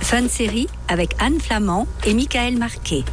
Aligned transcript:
Fun 0.00 0.28
série 0.28 0.68
avec 0.88 1.14
Anne 1.18 1.40
Flamand 1.40 1.86
et 2.04 2.14
Michael 2.14 2.58
Marquet. 2.58 3.04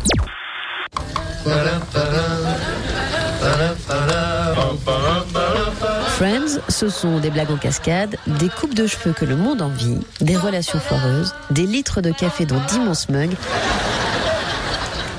Friends, 6.07 6.59
ce 6.67 6.89
sont 6.89 7.19
des 7.19 7.29
blagues 7.29 7.51
en 7.51 7.57
cascade, 7.57 8.17
des 8.27 8.49
coupes 8.49 8.73
de 8.73 8.87
cheveux 8.87 9.13
que 9.13 9.25
le 9.25 9.37
monde 9.37 9.61
envie, 9.61 9.99
des 10.19 10.35
relations 10.35 10.79
foireuses, 10.79 11.33
des 11.51 11.65
litres 11.65 12.01
de 12.01 12.11
café 12.11 12.45
dans 12.45 12.59
d'immenses 12.65 13.07
mugs 13.09 13.35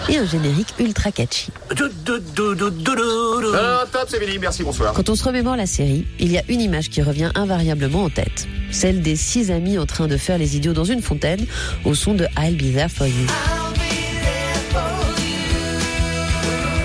et 0.09 0.19
un 0.19 0.27
générique 0.27 0.75
ultra 0.79 1.13
catchy. 1.13 1.51
Ah, 1.71 1.75
top, 3.93 4.07
c'est 4.09 4.25
fini, 4.25 4.39
merci, 4.39 4.63
bonsoir. 4.63 4.93
Quand 4.93 5.09
on 5.09 5.15
se 5.15 5.25
remémore 5.25 5.57
la 5.57 5.67
série, 5.67 6.07
il 6.19 6.33
y 6.33 6.39
a 6.39 6.43
une 6.49 6.61
image 6.61 6.91
qui 6.91 7.03
revient 7.03 7.31
invariablement 7.35 8.05
en 8.05 8.11
tête. 8.11 8.49
Celle 8.71 9.03
des 9.03 9.17
six 9.17 9.51
amis 9.51 9.79
en 9.79 9.87
train 9.87 10.07
de 10.07 10.17
faire 10.17 10.39
les 10.39 10.57
idiots 10.57 10.73
dans 10.73 10.85
une 10.85 11.03
fontaine 11.03 11.45
au 11.85 11.95
son 11.95 12.15
de 12.15 12.27
I'll 12.39 12.57
Be 12.57 12.75
There 12.75 12.89
For 12.89 13.07
You. 13.07 13.27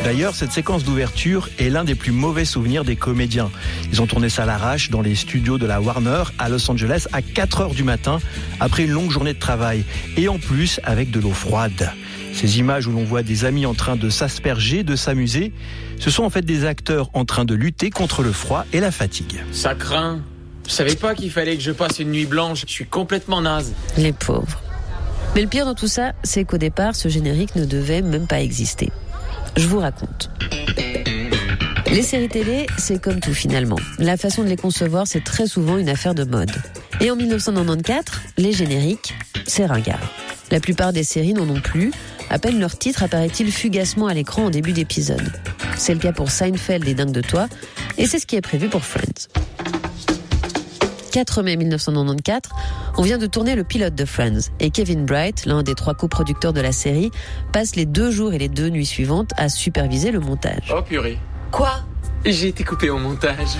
D'ailleurs, 0.05 0.35
cette 0.35 0.51
séquence 0.51 0.83
d'ouverture 0.83 1.49
est 1.57 1.69
l'un 1.69 1.83
des 1.83 1.95
plus 1.95 2.11
mauvais 2.11 2.45
souvenirs 2.45 2.85
des 2.85 2.95
comédiens. 2.95 3.49
Ils 3.91 4.03
ont 4.03 4.05
tourné 4.05 4.29
ça 4.29 4.43
à 4.43 4.45
l'arrache 4.45 4.91
dans 4.91 5.01
les 5.01 5.15
studios 5.15 5.57
de 5.57 5.65
la 5.65 5.81
Warner 5.81 6.25
à 6.37 6.47
Los 6.47 6.69
Angeles 6.69 7.07
à 7.11 7.23
4 7.23 7.61
heures 7.61 7.73
du 7.73 7.83
matin 7.83 8.19
après 8.59 8.83
une 8.83 8.91
longue 8.91 9.09
journée 9.09 9.33
de 9.33 9.39
travail. 9.39 9.83
Et 10.15 10.27
en 10.27 10.37
plus 10.37 10.79
avec 10.83 11.09
de 11.09 11.19
l'eau 11.19 11.31
froide. 11.31 11.91
Ces 12.35 12.59
images 12.59 12.85
où 12.85 12.91
l'on 12.91 13.05
voit 13.05 13.23
des 13.23 13.45
amis 13.45 13.65
en 13.65 13.73
train 13.73 13.95
de 13.95 14.09
s'asperger, 14.09 14.83
de 14.83 14.97
s'amuser, 14.97 15.53
ce 15.99 16.09
sont 16.09 16.23
en 16.23 16.29
fait 16.29 16.41
des 16.41 16.65
acteurs 16.65 17.09
en 17.13 17.23
train 17.23 17.45
de 17.45 17.55
lutter 17.55 17.89
contre 17.89 18.23
le 18.23 18.33
froid 18.33 18.65
et 18.73 18.81
la 18.81 18.91
fatigue. 18.91 19.39
Ça 19.53 19.73
craint. 19.73 20.19
Je 20.67 20.71
savais 20.71 20.95
pas 20.95 21.15
qu'il 21.15 21.31
fallait 21.31 21.55
que 21.55 21.63
je 21.63 21.71
passe 21.71 21.99
une 21.99 22.11
nuit 22.11 22.25
blanche. 22.25 22.65
Je 22.67 22.71
suis 22.73 22.85
complètement 22.85 23.41
naze. 23.41 23.73
Les 23.97 24.11
pauvres. 24.11 24.61
Mais 25.33 25.43
le 25.43 25.47
pire 25.47 25.65
dans 25.65 25.75
tout 25.75 25.87
ça, 25.87 26.11
c'est 26.23 26.43
qu'au 26.43 26.57
départ, 26.57 26.93
ce 26.93 27.07
générique 27.07 27.55
ne 27.55 27.63
devait 27.63 28.01
même 28.01 28.27
pas 28.27 28.41
exister. 28.41 28.91
Je 29.55 29.67
vous 29.67 29.79
raconte. 29.79 30.29
Les 31.89 32.01
séries 32.01 32.27
télé, 32.27 32.67
c'est 32.77 33.01
comme 33.01 33.21
tout 33.21 33.33
finalement. 33.33 33.79
La 33.97 34.17
façon 34.17 34.43
de 34.43 34.49
les 34.49 34.57
concevoir, 34.57 35.07
c'est 35.07 35.23
très 35.23 35.47
souvent 35.47 35.77
une 35.77 35.87
affaire 35.87 36.15
de 36.15 36.25
mode. 36.25 36.51
Et 36.99 37.09
en 37.09 37.15
1994, 37.15 38.19
les 38.37 38.51
génériques, 38.51 39.13
c'est 39.47 39.65
ringard. 39.65 40.01
La 40.51 40.59
plupart 40.59 40.91
des 40.91 41.03
séries 41.03 41.33
n'en 41.33 41.47
ont 41.49 41.61
plus. 41.61 41.91
À 42.35 42.37
peine 42.37 42.59
leur 42.59 42.77
titre 42.77 43.01
apparaît-il 43.01 43.49
fugacement 43.49 44.07
à 44.07 44.13
l'écran 44.13 44.47
en 44.47 44.49
début 44.49 44.73
d'épisode. 44.73 45.31
C'est 45.77 45.93
le 45.93 46.01
cas 46.01 46.11
pour 46.11 46.29
Seinfeld 46.29 46.85
et 46.85 46.93
Dingue 46.93 47.13
de 47.13 47.21
toi, 47.21 47.47
et 47.97 48.05
c'est 48.07 48.19
ce 48.19 48.25
qui 48.25 48.35
est 48.35 48.41
prévu 48.41 48.67
pour 48.67 48.83
Friends. 48.83 49.29
4 51.13 51.43
mai 51.43 51.55
1994, 51.55 52.51
on 52.97 53.03
vient 53.03 53.19
de 53.19 53.25
tourner 53.25 53.55
le 53.55 53.63
pilote 53.63 53.95
de 53.95 54.03
Friends 54.03 54.51
et 54.59 54.69
Kevin 54.69 55.05
Bright, 55.05 55.45
l'un 55.45 55.63
des 55.63 55.75
trois 55.75 55.93
coproducteurs 55.93 56.51
de 56.51 56.59
la 56.59 56.73
série, 56.73 57.09
passe 57.53 57.77
les 57.77 57.85
deux 57.85 58.11
jours 58.11 58.33
et 58.33 58.37
les 58.37 58.49
deux 58.49 58.67
nuits 58.67 58.85
suivantes 58.85 59.31
à 59.37 59.47
superviser 59.47 60.11
le 60.11 60.19
montage. 60.19 60.73
Oh 60.75 60.81
purée. 60.81 61.17
Quoi? 61.51 61.85
J'ai 62.25 62.49
été 62.49 62.65
coupé 62.65 62.89
au 62.89 62.97
montage. 62.97 63.55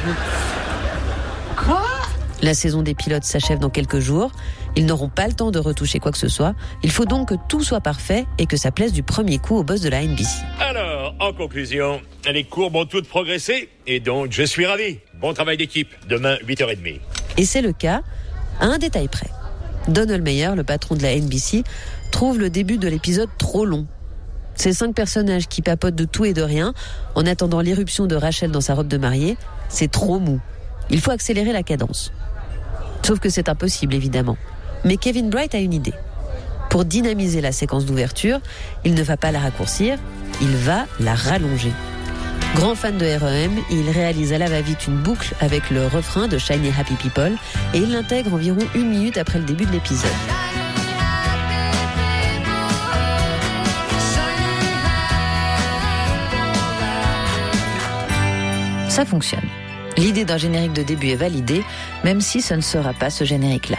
La 2.45 2.53
saison 2.53 2.83
des 2.83 2.93
pilotes 2.93 3.23
s'achève 3.23 3.57
dans 3.57 3.71
quelques 3.71 3.97
jours. 3.97 4.31
Ils 4.75 4.85
n'auront 4.85 5.09
pas 5.09 5.25
le 5.25 5.33
temps 5.33 5.49
de 5.49 5.57
retoucher 5.57 5.97
quoi 5.97 6.11
que 6.11 6.17
ce 6.19 6.27
soit. 6.27 6.53
Il 6.83 6.91
faut 6.91 7.05
donc 7.05 7.29
que 7.29 7.33
tout 7.49 7.63
soit 7.63 7.81
parfait 7.81 8.27
et 8.37 8.45
que 8.45 8.55
ça 8.55 8.69
plaise 8.69 8.93
du 8.93 9.01
premier 9.01 9.39
coup 9.39 9.55
au 9.55 9.63
boss 9.63 9.81
de 9.81 9.89
la 9.89 10.03
NBC. 10.03 10.43
Alors, 10.59 11.15
en 11.19 11.33
conclusion, 11.33 12.01
les 12.31 12.43
courbes 12.43 12.75
ont 12.75 12.85
toutes 12.85 13.07
progressé 13.07 13.69
et 13.87 13.99
donc 13.99 14.31
je 14.31 14.43
suis 14.43 14.67
ravi. 14.67 14.99
Bon 15.19 15.33
travail 15.33 15.57
d'équipe. 15.57 15.89
Demain, 16.07 16.35
8h30. 16.47 16.99
Et 17.37 17.45
c'est 17.45 17.63
le 17.63 17.73
cas, 17.73 18.03
à 18.59 18.67
un 18.67 18.77
détail 18.77 19.07
près. 19.07 19.31
Donald 19.87 20.21
Meyer, 20.23 20.51
le 20.55 20.63
patron 20.63 20.93
de 20.93 21.01
la 21.01 21.15
NBC, 21.15 21.63
trouve 22.11 22.37
le 22.37 22.51
début 22.51 22.77
de 22.77 22.87
l'épisode 22.87 23.29
trop 23.39 23.65
long. 23.65 23.87
Ces 24.53 24.73
cinq 24.73 24.93
personnages 24.93 25.47
qui 25.47 25.63
papotent 25.63 25.95
de 25.95 26.05
tout 26.05 26.25
et 26.25 26.33
de 26.33 26.43
rien, 26.43 26.75
en 27.15 27.25
attendant 27.25 27.61
l'irruption 27.61 28.05
de 28.05 28.15
Rachel 28.15 28.51
dans 28.51 28.61
sa 28.61 28.75
robe 28.75 28.87
de 28.87 28.97
mariée, 28.97 29.35
c'est 29.67 29.89
trop 29.89 30.19
mou. 30.19 30.39
Il 30.91 31.01
faut 31.01 31.09
accélérer 31.09 31.51
la 31.51 31.63
cadence. 31.63 32.13
Sauf 33.05 33.19
que 33.19 33.29
c'est 33.29 33.49
impossible, 33.49 33.93
évidemment. 33.93 34.35
Mais 34.83 34.97
Kevin 34.97 35.29
Bright 35.29 35.53
a 35.53 35.59
une 35.59 35.73
idée. 35.73 35.93
Pour 36.71 36.85
dynamiser 36.85 37.39
la 37.39 37.51
séquence 37.51 37.85
d'ouverture, 37.85 38.39
il 38.83 38.95
ne 38.95 39.03
va 39.03 39.15
pas 39.15 39.31
la 39.31 39.41
raccourcir, 39.41 39.99
il 40.41 40.55
va 40.55 40.87
la 40.99 41.13
rallonger. 41.13 41.71
Grand 42.55 42.73
fan 42.73 42.97
de 42.97 43.05
REM, 43.05 43.59
il 43.69 43.91
réalise 43.91 44.33
à 44.33 44.39
la 44.39 44.47
va-vite 44.47 44.87
une 44.87 44.97
boucle 44.97 45.35
avec 45.39 45.69
le 45.69 45.85
refrain 45.85 46.27
de 46.27 46.39
Shiny 46.39 46.71
Happy 46.79 46.95
People 46.95 47.33
et 47.75 47.77
il 47.77 47.91
l'intègre 47.91 48.33
environ 48.33 48.57
une 48.73 48.89
minute 48.89 49.19
après 49.19 49.37
le 49.37 49.45
début 49.45 49.67
de 49.67 49.71
l'épisode. 49.71 50.09
Ça 58.89 59.05
fonctionne. 59.05 59.47
L'idée 59.97 60.25
d'un 60.25 60.37
générique 60.37 60.73
de 60.73 60.83
début 60.83 61.09
est 61.09 61.15
validée, 61.15 61.63
même 62.03 62.21
si 62.21 62.41
ce 62.41 62.53
ne 62.53 62.61
sera 62.61 62.93
pas 62.93 63.09
ce 63.09 63.23
générique-là. 63.23 63.77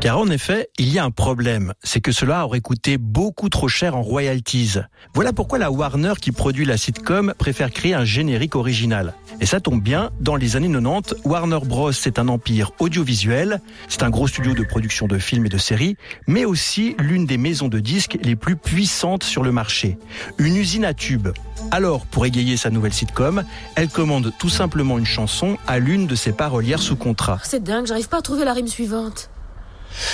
Car 0.00 0.18
en 0.18 0.28
effet, 0.28 0.68
il 0.78 0.92
y 0.92 0.98
a 0.98 1.04
un 1.04 1.12
problème, 1.12 1.74
c'est 1.84 2.00
que 2.00 2.10
cela 2.10 2.44
aurait 2.44 2.60
coûté 2.60 2.98
beaucoup 2.98 3.48
trop 3.48 3.68
cher 3.68 3.96
en 3.96 4.02
royalties. 4.02 4.78
Voilà 5.14 5.32
pourquoi 5.32 5.58
la 5.58 5.70
Warner 5.70 6.14
qui 6.20 6.32
produit 6.32 6.64
la 6.64 6.76
sitcom 6.76 7.34
préfère 7.38 7.70
créer 7.70 7.94
un 7.94 8.04
générique 8.04 8.56
original. 8.56 9.14
Et 9.42 9.46
ça 9.46 9.58
tombe 9.58 9.82
bien, 9.82 10.10
dans 10.20 10.36
les 10.36 10.54
années 10.54 10.70
90, 10.70 11.16
Warner 11.24 11.58
Bros 11.64 11.90
c'est 11.90 12.20
un 12.20 12.28
empire 12.28 12.70
audiovisuel, 12.78 13.60
c'est 13.88 14.04
un 14.04 14.08
gros 14.08 14.28
studio 14.28 14.54
de 14.54 14.62
production 14.62 15.08
de 15.08 15.18
films 15.18 15.46
et 15.46 15.48
de 15.48 15.58
séries, 15.58 15.96
mais 16.28 16.44
aussi 16.44 16.94
l'une 17.00 17.26
des 17.26 17.38
maisons 17.38 17.66
de 17.66 17.80
disques 17.80 18.18
les 18.22 18.36
plus 18.36 18.54
puissantes 18.54 19.24
sur 19.24 19.42
le 19.42 19.50
marché. 19.50 19.98
Une 20.38 20.54
usine 20.54 20.84
à 20.84 20.94
tubes. 20.94 21.30
Alors, 21.72 22.06
pour 22.06 22.24
égayer 22.24 22.56
sa 22.56 22.70
nouvelle 22.70 22.92
sitcom, 22.92 23.42
elle 23.74 23.88
commande 23.88 24.32
tout 24.38 24.48
simplement 24.48 24.96
une 24.96 25.06
chanson 25.06 25.58
à 25.66 25.80
l'une 25.80 26.06
de 26.06 26.14
ses 26.14 26.30
parolières 26.30 26.80
sous 26.80 26.94
contrat. 26.94 27.40
C'est 27.42 27.64
dingue, 27.64 27.86
j'arrive 27.86 28.08
pas 28.08 28.18
à 28.18 28.22
trouver 28.22 28.44
la 28.44 28.52
rime 28.52 28.68
suivante. 28.68 29.28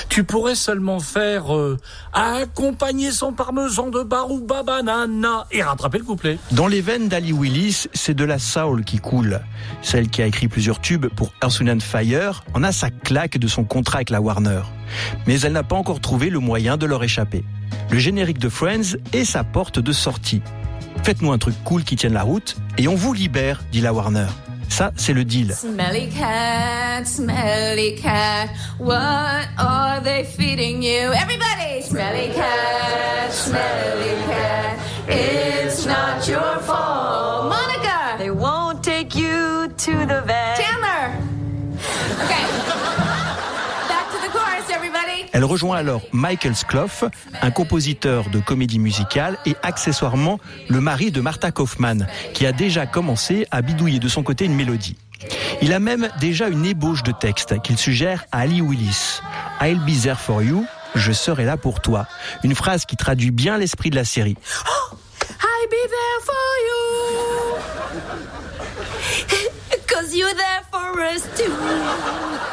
Tu 0.08 0.24
pourrais 0.24 0.54
seulement 0.54 1.00
faire 1.00 1.54
euh, 1.54 1.78
accompagner 2.12 3.10
son 3.10 3.32
parmesan 3.32 3.90
de 3.90 4.02
barouba 4.02 4.62
banana 4.62 5.46
et 5.50 5.62
rattraper 5.62 5.98
le 5.98 6.04
couplet. 6.04 6.38
Dans 6.52 6.66
les 6.66 6.80
veines 6.80 7.08
d'Ali 7.08 7.32
Willis, 7.32 7.86
c'est 7.92 8.14
de 8.14 8.24
la 8.24 8.38
soul 8.38 8.84
qui 8.84 8.98
coule. 8.98 9.40
Celle 9.82 10.08
qui 10.08 10.22
a 10.22 10.26
écrit 10.26 10.48
plusieurs 10.48 10.80
tubes 10.80 11.06
pour 11.06 11.32
Earth, 11.42 11.82
Fire 11.82 12.44
en 12.54 12.62
a 12.62 12.72
sa 12.72 12.90
claque 12.90 13.38
de 13.38 13.48
son 13.48 13.64
contrat 13.64 13.98
avec 13.98 14.10
la 14.10 14.20
Warner. 14.20 14.62
Mais 15.26 15.40
elle 15.40 15.52
n'a 15.52 15.62
pas 15.62 15.76
encore 15.76 16.00
trouvé 16.00 16.30
le 16.30 16.38
moyen 16.38 16.76
de 16.76 16.86
leur 16.86 17.02
échapper. 17.04 17.44
Le 17.90 17.98
générique 17.98 18.38
de 18.38 18.48
Friends 18.48 18.96
est 19.12 19.24
sa 19.24 19.44
porte 19.44 19.78
de 19.78 19.92
sortie. 19.92 20.42
Faites-nous 21.04 21.32
un 21.32 21.38
truc 21.38 21.54
cool 21.64 21.84
qui 21.84 21.96
tienne 21.96 22.12
la 22.12 22.22
route 22.22 22.56
et 22.76 22.88
on 22.88 22.94
vous 22.94 23.12
libère, 23.12 23.62
dit 23.70 23.80
la 23.80 23.92
Warner. 23.92 24.26
Ça, 24.68 24.92
c'est 24.96 25.12
le 25.12 25.24
deal. 25.24 25.52
Smelly 25.54 26.08
cat, 26.08 27.04
smelly 27.04 27.96
cat, 27.96 28.48
what 28.78 29.48
are 29.58 30.00
they 30.00 30.24
feeding 30.24 30.82
you? 30.82 31.12
Everybody! 31.12 31.82
Smelly 31.82 32.32
cat, 32.34 33.32
smelly 33.32 34.14
cat, 34.26 34.78
it's 35.08 35.84
not 35.84 36.28
your 36.28 36.58
fault. 36.60 37.48
Monica! 37.50 38.18
They 38.18 38.30
won't 38.30 38.84
take 38.84 39.16
you 39.16 39.68
to 39.68 40.06
the 40.06 40.22
vet. 40.26 40.57
Elle 45.38 45.44
rejoint 45.44 45.76
alors 45.76 46.03
Michael 46.10 46.56
Skloff, 46.56 47.04
un 47.43 47.53
compositeur 47.53 48.28
de 48.28 48.41
comédie 48.41 48.81
musicale 48.81 49.38
et 49.47 49.54
accessoirement 49.62 50.41
le 50.69 50.81
mari 50.81 51.12
de 51.12 51.21
Martha 51.21 51.53
Kaufman, 51.53 52.09
qui 52.34 52.44
a 52.44 52.50
déjà 52.50 52.87
commencé 52.87 53.47
à 53.53 53.62
bidouiller 53.62 54.00
de 54.00 54.09
son 54.09 54.25
côté 54.25 54.47
une 54.47 54.56
mélodie. 54.56 54.97
Il 55.62 55.72
a 55.72 55.78
même 55.78 56.09
déjà 56.19 56.49
une 56.49 56.66
ébauche 56.66 57.04
de 57.04 57.12
texte 57.12 57.62
qu'il 57.62 57.78
suggère 57.78 58.25
à 58.32 58.41
Ali 58.41 58.60
Willis. 58.60 59.21
I'll 59.60 59.78
be 59.78 59.97
there 60.03 60.19
for 60.19 60.43
you, 60.43 60.67
je 60.96 61.12
serai 61.12 61.44
là 61.44 61.56
pour 61.56 61.81
toi. 61.81 62.08
Une 62.43 62.56
phrase 62.56 62.84
qui 62.84 62.96
traduit 62.96 63.31
bien 63.31 63.58
l'esprit 63.58 63.91
de 63.91 63.94
la 63.94 64.05
série. 64.05 64.34
Oh, 64.67 64.96
I'll 65.23 65.69
be 65.70 65.88
there 65.88 66.20
for 66.26 66.34
you. 66.67 67.58
Cause 69.87 70.17
you're 70.17 70.34
there 70.34 70.64
for 70.73 71.00
us 71.00 71.23
too. 71.37 72.47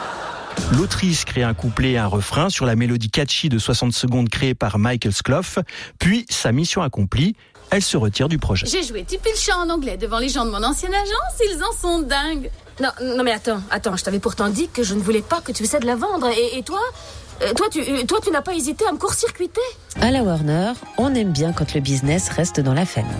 L'autrice 0.71 1.25
crée 1.25 1.43
un 1.43 1.53
couplet 1.53 1.91
et 1.91 1.97
un 1.97 2.07
refrain 2.07 2.49
sur 2.49 2.65
la 2.65 2.75
mélodie 2.75 3.09
catchy 3.09 3.49
de 3.49 3.59
60 3.59 3.93
secondes 3.93 4.29
créée 4.29 4.55
par 4.55 4.79
Michael 4.79 5.13
Skloff, 5.13 5.59
puis 5.99 6.25
sa 6.29 6.51
mission 6.51 6.81
accomplie, 6.81 7.35
elle 7.69 7.83
se 7.83 7.97
retire 7.97 8.27
du 8.29 8.39
projet. 8.39 8.65
J'ai 8.65 8.83
joué 8.83 9.03
Tipi 9.03 9.29
le 9.29 9.37
chant 9.37 9.61
en 9.61 9.69
anglais 9.69 9.97
devant 9.97 10.19
les 10.19 10.29
gens 10.29 10.45
de 10.45 10.51
mon 10.51 10.63
ancienne 10.63 10.93
agence, 10.93 11.39
ils 11.39 11.63
en 11.63 11.71
sont 11.79 12.01
dingues. 12.01 12.49
Non, 12.81 12.89
non 13.01 13.23
mais 13.23 13.31
attends, 13.31 13.61
attends, 13.69 13.95
je 13.95 14.03
t'avais 14.03 14.19
pourtant 14.19 14.49
dit 14.49 14.67
que 14.67 14.83
je 14.83 14.95
ne 14.95 14.99
voulais 14.99 15.21
pas 15.21 15.39
que 15.39 15.51
tu 15.51 15.63
essaies 15.63 15.79
de 15.79 15.85
la 15.85 15.95
vendre. 15.95 16.27
Et, 16.27 16.57
et 16.57 16.63
toi 16.63 16.81
euh, 17.41 17.53
toi, 17.53 17.67
tu, 17.69 17.81
euh, 17.81 18.05
toi, 18.05 18.19
tu 18.23 18.31
n'as 18.31 18.41
pas 18.41 18.53
hésité 18.53 18.85
à 18.87 18.93
me 18.93 18.97
court-circuiter? 18.97 19.59
À 19.99 20.09
la 20.09 20.23
Warner, 20.23 20.71
on 20.97 21.13
aime 21.15 21.33
bien 21.33 21.51
quand 21.51 21.73
le 21.73 21.81
business 21.81 22.29
reste 22.29 22.61
dans 22.61 22.73
la 22.73 22.85
famille. 22.85 23.11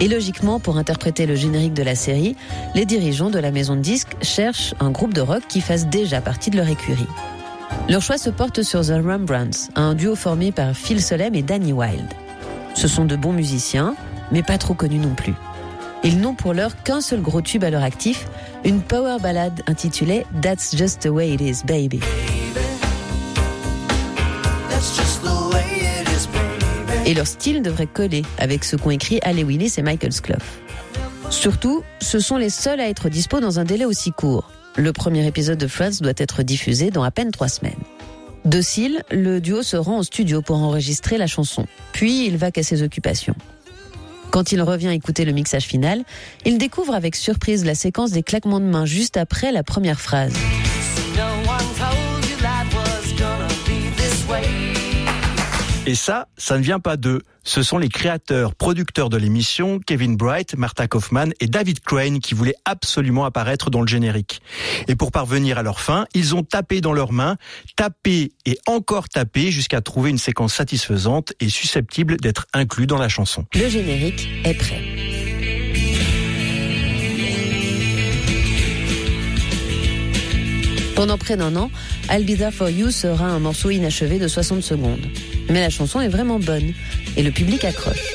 Et 0.00 0.08
logiquement, 0.08 0.58
pour 0.58 0.78
interpréter 0.78 1.26
le 1.26 1.36
générique 1.36 1.74
de 1.74 1.82
la 1.82 1.94
série, 1.94 2.36
les 2.74 2.84
dirigeants 2.84 3.30
de 3.30 3.38
la 3.38 3.50
maison 3.50 3.76
de 3.76 3.80
disques 3.80 4.16
cherchent 4.20 4.74
un 4.80 4.90
groupe 4.90 5.14
de 5.14 5.20
rock 5.20 5.42
qui 5.48 5.60
fasse 5.60 5.86
déjà 5.86 6.20
partie 6.20 6.50
de 6.50 6.56
leur 6.56 6.68
écurie. 6.68 7.06
Leur 7.88 8.02
choix 8.02 8.18
se 8.18 8.30
porte 8.30 8.62
sur 8.62 8.80
The 8.80 9.00
Rembrandts, 9.04 9.70
un 9.74 9.94
duo 9.94 10.14
formé 10.14 10.52
par 10.52 10.74
Phil 10.74 11.02
Solem 11.02 11.34
et 11.34 11.42
Danny 11.42 11.72
Wilde. 11.72 12.12
Ce 12.74 12.88
sont 12.88 13.04
de 13.04 13.16
bons 13.16 13.32
musiciens, 13.32 13.94
mais 14.30 14.42
pas 14.42 14.58
trop 14.58 14.74
connus 14.74 14.98
non 14.98 15.14
plus. 15.14 15.34
Ils 16.04 16.18
n'ont 16.18 16.34
pour 16.34 16.52
l'heure 16.52 16.82
qu'un 16.82 17.00
seul 17.00 17.20
gros 17.20 17.42
tube 17.42 17.64
à 17.64 17.70
leur 17.70 17.82
actif, 17.82 18.26
une 18.64 18.80
power 18.80 19.18
ballade 19.20 19.62
intitulée 19.66 20.26
That's 20.40 20.76
Just 20.76 21.00
the 21.00 21.10
Way 21.10 21.34
It 21.34 21.40
Is, 21.40 21.62
Baby. 21.64 22.00
Et 27.12 27.14
leur 27.14 27.26
style 27.26 27.60
devrait 27.60 27.86
coller 27.86 28.22
avec 28.38 28.64
ce 28.64 28.74
qu'ont 28.74 28.88
écrit 28.88 29.18
Alley 29.20 29.44
Willis 29.44 29.74
et 29.76 29.82
Michael 29.82 30.14
Sclough. 30.14 30.38
Surtout, 31.28 31.82
ce 32.00 32.18
sont 32.18 32.38
les 32.38 32.48
seuls 32.48 32.80
à 32.80 32.88
être 32.88 33.10
dispo 33.10 33.38
dans 33.38 33.58
un 33.58 33.64
délai 33.64 33.84
aussi 33.84 34.12
court. 34.12 34.50
Le 34.78 34.94
premier 34.94 35.26
épisode 35.26 35.58
de 35.58 35.66
Friends 35.66 36.00
doit 36.00 36.14
être 36.16 36.42
diffusé 36.42 36.90
dans 36.90 37.02
à 37.02 37.10
peine 37.10 37.30
trois 37.30 37.48
semaines. 37.48 37.76
Docile, 38.46 39.02
le 39.10 39.42
duo 39.42 39.62
se 39.62 39.76
rend 39.76 39.98
au 39.98 40.02
studio 40.02 40.40
pour 40.40 40.56
enregistrer 40.56 41.18
la 41.18 41.26
chanson. 41.26 41.66
Puis 41.92 42.24
il 42.24 42.38
va 42.38 42.50
qu'à 42.50 42.62
ses 42.62 42.82
occupations. 42.82 43.34
Quand 44.30 44.52
il 44.52 44.62
revient 44.62 44.88
écouter 44.88 45.26
le 45.26 45.32
mixage 45.32 45.64
final, 45.64 46.04
il 46.46 46.56
découvre 46.56 46.94
avec 46.94 47.14
surprise 47.14 47.66
la 47.66 47.74
séquence 47.74 48.12
des 48.12 48.22
claquements 48.22 48.58
de 48.58 48.64
mains 48.64 48.86
juste 48.86 49.18
après 49.18 49.52
la 49.52 49.62
première 49.62 50.00
phrase. 50.00 50.32
Et 55.84 55.96
ça, 55.96 56.28
ça 56.36 56.58
ne 56.58 56.62
vient 56.62 56.78
pas 56.78 56.96
d'eux. 56.96 57.22
Ce 57.42 57.64
sont 57.64 57.76
les 57.76 57.88
créateurs, 57.88 58.54
producteurs 58.54 59.10
de 59.10 59.16
l'émission, 59.16 59.80
Kevin 59.84 60.16
Bright, 60.16 60.54
Martha 60.56 60.86
Kaufman 60.86 61.30
et 61.40 61.48
David 61.48 61.80
Crane, 61.80 62.20
qui 62.20 62.34
voulaient 62.34 62.54
absolument 62.64 63.24
apparaître 63.24 63.68
dans 63.68 63.80
le 63.80 63.88
générique. 63.88 64.42
Et 64.86 64.94
pour 64.94 65.10
parvenir 65.10 65.58
à 65.58 65.64
leur 65.64 65.80
fin, 65.80 66.06
ils 66.14 66.36
ont 66.36 66.44
tapé 66.44 66.80
dans 66.80 66.92
leurs 66.92 67.12
mains, 67.12 67.36
tapé 67.74 68.30
et 68.46 68.58
encore 68.66 69.08
tapé 69.08 69.50
jusqu'à 69.50 69.80
trouver 69.80 70.10
une 70.10 70.18
séquence 70.18 70.54
satisfaisante 70.54 71.32
et 71.40 71.48
susceptible 71.48 72.16
d'être 72.18 72.46
inclus 72.54 72.86
dans 72.86 72.98
la 72.98 73.08
chanson. 73.08 73.44
Le 73.52 73.68
générique 73.68 74.28
est 74.44 74.54
prêt. 74.54 74.91
Pendant 80.94 81.16
près 81.18 81.36
d'un 81.36 81.56
an, 81.56 81.70
I'll 82.10 82.24
Be 82.24 82.36
There 82.36 82.52
For 82.52 82.68
You 82.68 82.90
sera 82.90 83.26
un 83.26 83.38
morceau 83.38 83.70
inachevé 83.70 84.18
de 84.18 84.28
60 84.28 84.62
secondes. 84.62 85.06
Mais 85.48 85.60
la 85.60 85.70
chanson 85.70 86.00
est 86.00 86.08
vraiment 86.08 86.38
bonne 86.38 86.72
et 87.16 87.22
le 87.22 87.30
public 87.30 87.64
accroche. 87.64 88.14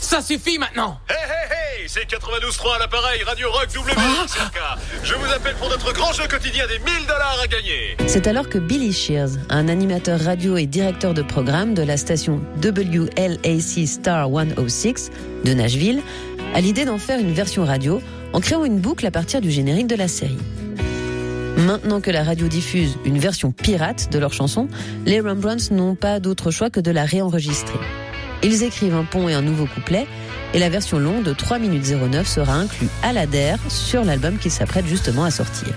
Ça 0.00 0.22
suffit 0.22 0.58
maintenant 0.58 0.98
Hey, 1.10 1.16
hey, 1.16 1.82
hey 1.82 1.88
C'est 1.88 2.08
92.3 2.08 2.76
à 2.76 2.78
l'appareil, 2.78 3.22
Radio 3.24 3.50
Rock 3.50 3.68
WXRK. 3.74 4.58
Je 5.02 5.14
vous 5.14 5.32
appelle 5.32 5.54
pour 5.56 5.68
notre 5.68 5.92
grand 5.92 6.12
jeu 6.12 6.26
quotidien 6.28 6.66
des 6.66 6.78
1000 6.78 7.06
dollars 7.06 7.38
à 7.42 7.46
gagner. 7.46 7.96
C'est 8.06 8.26
alors 8.26 8.48
que 8.48 8.58
Billy 8.58 8.92
Shears, 8.92 9.30
un 9.50 9.68
animateur 9.68 10.20
radio 10.20 10.56
et 10.56 10.66
directeur 10.66 11.12
de 11.12 11.22
programme 11.22 11.74
de 11.74 11.82
la 11.82 11.96
station 11.96 12.40
WLAC 12.62 13.86
Star 13.86 14.28
106 14.28 15.10
de 15.44 15.52
Nashville, 15.52 16.00
a 16.54 16.60
l'idée 16.60 16.84
d'en 16.84 16.98
faire 16.98 17.18
une 17.18 17.32
version 17.32 17.64
radio 17.64 18.00
en 18.32 18.40
créant 18.40 18.64
une 18.64 18.78
boucle 18.78 19.06
à 19.06 19.10
partir 19.10 19.40
du 19.40 19.50
générique 19.50 19.86
de 19.88 19.96
la 19.96 20.08
série. 20.08 20.38
Maintenant 21.56 22.02
que 22.02 22.10
la 22.10 22.22
radio 22.22 22.48
diffuse 22.48 22.98
une 23.06 23.18
version 23.18 23.50
pirate 23.50 24.12
de 24.12 24.18
leur 24.18 24.32
chanson, 24.32 24.68
les 25.06 25.20
Rembrandts 25.20 25.70
n'ont 25.70 25.94
pas 25.94 26.20
d'autre 26.20 26.50
choix 26.50 26.68
que 26.68 26.80
de 26.80 26.90
la 26.90 27.04
réenregistrer. 27.04 27.78
Ils 28.42 28.62
écrivent 28.62 28.94
un 28.94 29.04
pont 29.04 29.28
et 29.28 29.34
un 29.34 29.42
nouveau 29.42 29.66
couplet, 29.66 30.06
et 30.52 30.58
la 30.58 30.68
version 30.68 30.98
longue 30.98 31.22
de 31.22 31.32
3 31.32 31.58
minutes 31.58 31.86
09 31.90 32.26
sera 32.26 32.54
inclue 32.54 32.88
à 33.02 33.12
la 33.12 33.26
DER 33.26 33.56
sur 33.68 34.04
l'album 34.04 34.38
qu'ils 34.38 34.50
s'apprêtent 34.50 34.86
justement 34.86 35.24
à 35.24 35.30
sortir. 35.30 35.74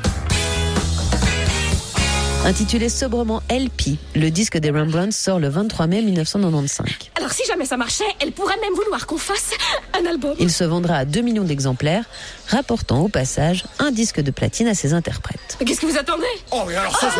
Intitulé 2.49 2.89
sobrement 2.89 3.43
LP, 3.47 3.99
le 4.15 4.31
disque 4.31 4.57
des 4.57 4.71
Rembrandts 4.71 5.13
sort 5.13 5.37
le 5.39 5.49
23 5.49 5.85
mai 5.85 6.01
1995. 6.01 6.87
Alors 7.15 7.31
si 7.31 7.45
jamais 7.45 7.65
ça 7.65 7.77
marchait, 7.77 8.05
elle 8.19 8.31
pourrait 8.31 8.57
même 8.59 8.73
vouloir 8.73 9.05
qu'on 9.05 9.19
fasse 9.19 9.51
un 9.93 10.03
album. 10.09 10.33
Il 10.39 10.49
se 10.51 10.63
vendra 10.63 10.95
à 10.95 11.05
2 11.05 11.21
millions 11.21 11.43
d'exemplaires, 11.43 12.05
rapportant 12.47 13.01
au 13.01 13.07
passage 13.07 13.65
un 13.77 13.91
disque 13.91 14.19
de 14.21 14.31
platine 14.31 14.67
à 14.67 14.73
ses 14.73 14.95
interprètes. 14.95 15.57
Mais 15.59 15.65
Qu'est-ce 15.67 15.81
que 15.81 15.85
vous 15.85 15.97
attendez? 15.99 16.25
Oh, 16.49 16.63
mais 16.67 16.75
alors 16.75 16.97
ça, 16.99 17.11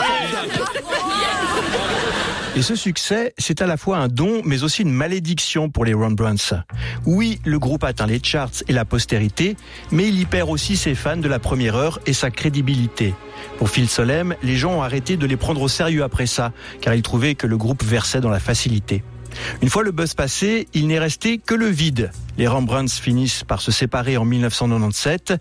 Et 2.60 2.62
ce 2.62 2.76
succès, 2.76 3.34
c'est 3.38 3.62
à 3.62 3.68
la 3.68 3.78
fois 3.78 4.00
un 4.00 4.10
don, 4.10 4.42
mais 4.44 4.64
aussi 4.64 4.82
une 4.82 4.92
malédiction 4.92 5.70
pour 5.70 5.86
les 5.86 5.94
Rembrandts. 5.94 6.56
Oui, 7.06 7.40
le 7.46 7.58
groupe 7.58 7.86
atteint 7.86 8.06
les 8.06 8.20
charts 8.22 8.52
et 8.68 8.74
la 8.74 8.84
postérité, 8.84 9.56
mais 9.92 10.10
il 10.10 10.20
y 10.20 10.26
perd 10.26 10.50
aussi 10.50 10.76
ses 10.76 10.94
fans 10.94 11.16
de 11.16 11.30
la 11.30 11.40
première 11.40 11.78
heure 11.78 12.02
et 12.06 12.12
sa 12.12 12.32
crédibilité. 12.32 13.16
Pour 13.60 13.70
Phil 13.70 13.88
Solem, 13.88 14.36
les 14.44 14.58
gens 14.58 14.74
ont 14.74 14.82
arrêté 14.82 15.16
de 15.16 15.26
les 15.26 15.38
prendre 15.38 15.62
au 15.62 15.70
sérieux 15.70 16.04
après 16.04 16.26
ça, 16.26 16.52
car 16.82 16.94
ils 16.94 17.02
trouvaient 17.02 17.36
que 17.36 17.48
le 17.48 17.56
groupe 17.56 17.82
versait 17.82 18.20
dans 18.20 18.30
la 18.30 18.42
facilité. 18.42 19.06
Une 19.62 19.70
fois 19.70 19.84
le 19.84 19.92
buzz 19.92 20.14
passé, 20.14 20.68
il 20.74 20.88
n'est 20.88 21.00
resté 21.00 21.38
que 21.38 21.56
le 21.56 21.68
vide. 21.68 22.12
Les 22.38 22.48
Rembrandts 22.48 22.92
finissent 22.92 23.46
par 23.46 23.62
se 23.62 23.72
séparer 23.72 24.18
en 24.18 24.26
1997, 24.26 25.34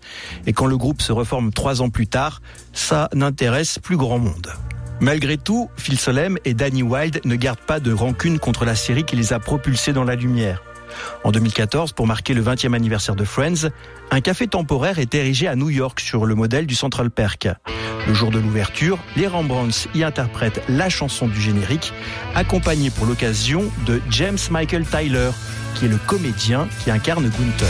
et 0.47 0.53
quand 0.53 0.67
le 0.67 0.77
groupe 0.77 1.01
se 1.01 1.11
reforme 1.11 1.51
trois 1.51 1.81
ans 1.81 1.89
plus 1.89 2.07
tard, 2.07 2.41
ça 2.71 3.09
n'intéresse 3.13 3.77
plus 3.77 3.97
grand 3.97 4.19
monde. 4.19 4.53
Malgré 5.01 5.37
tout, 5.37 5.69
Phil 5.77 5.97
Solem 5.97 6.37
et 6.43 6.53
Danny 6.53 6.83
Wilde 6.83 7.21
ne 7.23 7.35
gardent 7.35 7.59
pas 7.59 7.79
de 7.79 7.93
rancune 7.93 8.37
contre 8.37 8.65
la 8.65 8.75
série 8.75 9.05
qui 9.05 9.15
les 9.15 9.31
a 9.31 9.39
propulsés 9.39 9.93
dans 9.93 10.03
la 10.03 10.15
lumière. 10.15 10.61
En 11.23 11.31
2014, 11.31 11.93
pour 11.93 12.07
marquer 12.07 12.33
le 12.33 12.41
20e 12.41 12.73
anniversaire 12.73 13.15
de 13.15 13.23
Friends, 13.23 13.69
un 14.11 14.21
café 14.21 14.47
temporaire 14.47 14.99
est 14.99 15.13
érigé 15.15 15.47
à 15.47 15.55
New 15.55 15.69
York 15.69 15.99
sur 15.99 16.25
le 16.25 16.35
modèle 16.35 16.65
du 16.65 16.75
Central 16.75 17.11
Perk. 17.11 17.47
Le 18.07 18.13
jour 18.13 18.31
de 18.31 18.39
l'ouverture, 18.39 18.97
les 19.15 19.27
Rembrandts 19.27 19.87
y 19.93 20.03
interprètent 20.03 20.61
la 20.67 20.89
chanson 20.89 21.27
du 21.27 21.39
générique, 21.39 21.93
accompagnée 22.35 22.89
pour 22.89 23.05
l'occasion 23.05 23.71
de 23.85 24.01
James 24.09 24.37
Michael 24.49 24.85
Tyler, 24.85 25.29
qui 25.75 25.85
est 25.85 25.89
le 25.89 25.99
comédien 26.07 26.67
qui 26.83 26.91
incarne 26.91 27.29
Gunther. 27.29 27.67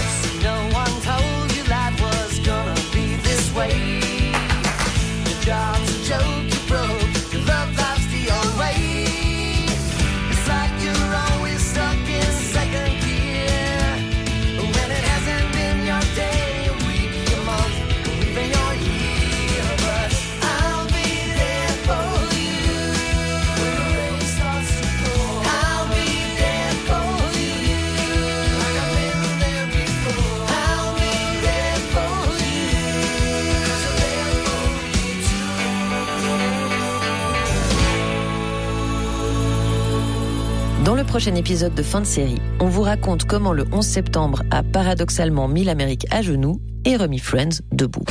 Dans 40.89 40.95
le 40.95 41.03
prochain 41.03 41.35
épisode 41.35 41.75
de 41.75 41.83
fin 41.83 42.01
de 42.01 42.05
série, 42.07 42.41
on 42.59 42.65
vous 42.65 42.81
raconte 42.81 43.25
comment 43.25 43.53
le 43.53 43.63
11 43.71 43.85
septembre 43.85 44.41
a 44.49 44.63
paradoxalement 44.63 45.47
mis 45.47 45.63
l'Amérique 45.63 46.07
à 46.09 46.23
genoux 46.23 46.59
et 46.83 46.95
remis 46.97 47.19
Friends 47.19 47.61
debout. 47.71 48.05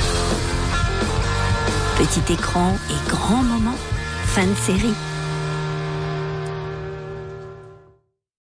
Petit 1.97 2.33
écran 2.33 2.77
et 2.89 3.11
grand 3.11 3.43
moment. 3.43 3.75
Fin 4.27 4.47
de 4.47 4.55
série. 4.55 4.95